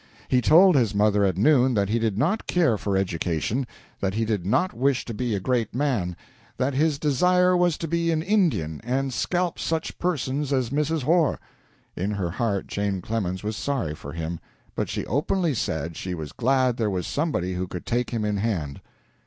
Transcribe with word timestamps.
He 0.29 0.41
told 0.41 0.75
his 0.75 0.95
mother 0.95 1.23
at 1.23 1.37
noon 1.37 1.75
that 1.75 1.89
he 1.89 1.99
did 1.99 2.17
not 2.17 2.47
care 2.47 2.75
for 2.75 2.97
education; 2.97 3.67
that 3.99 4.15
he 4.15 4.25
did 4.25 4.47
not 4.47 4.73
wish 4.73 5.05
to 5.05 5.13
be 5.13 5.35
a 5.35 5.39
great 5.39 5.75
man; 5.75 6.15
that 6.57 6.73
his 6.73 6.97
desire 6.97 7.55
was 7.55 7.77
to 7.77 7.87
be 7.87 8.09
an 8.09 8.23
Indian 8.23 8.81
and 8.83 9.13
scalp 9.13 9.59
such 9.59 9.99
persons 9.99 10.51
as 10.51 10.71
Mrs. 10.71 11.03
Horr. 11.03 11.39
In 11.95 12.09
her 12.09 12.31
heart 12.31 12.65
Jane 12.65 12.99
Clemens 12.99 13.43
was 13.43 13.55
sorry 13.55 13.93
for 13.93 14.13
him, 14.13 14.39
but 14.73 14.89
she 14.89 15.05
openly 15.05 15.53
said 15.53 15.95
she 15.95 16.15
was 16.15 16.31
glad 16.33 16.77
there 16.77 16.89
was 16.89 17.05
somebody 17.05 17.53
who 17.53 17.67
could 17.67 17.85
take 17.85 18.09
him 18.09 18.25
in 18.25 18.37
hand. 18.37 18.81